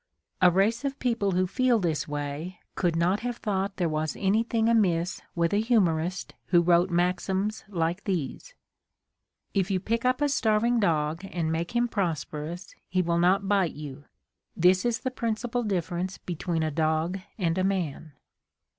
A 0.41 0.49
race 0.49 0.83
of 0.83 0.97
people 0.97 1.33
who 1.33 1.45
feel 1.45 1.77
this 1.77 2.07
way 2.07 2.57
coidd 2.75 2.95
not 2.95 3.19
have 3.19 3.37
thought 3.37 3.77
there 3.77 3.87
was 3.87 4.15
anything 4.17 4.67
amiss 4.67 5.21
with 5.35 5.53
a 5.53 5.61
humorist 5.61 6.33
who 6.47 6.59
wrote 6.59 6.89
maxims 6.89 7.63
like 7.69 8.05
these: 8.05 8.55
If 9.53 9.69
you 9.69 9.79
pick 9.79 10.03
up 10.03 10.19
a 10.19 10.27
starving 10.27 10.79
dog 10.79 11.23
aud 11.23 11.45
make 11.45 11.75
him 11.75 11.87
prosperous, 11.87 12.73
he 12.87 13.03
will 13.03 13.19
not 13.19 13.47
bite 13.47 13.75
you. 13.75 14.05
This 14.57 14.85
is 14.85 15.01
the 15.01 15.11
principal 15.11 15.61
difference 15.61 16.17
between, 16.17 16.67
dog 16.73 17.19
and 17.37 17.55
a 17.59 17.63
man. 17.63 18.13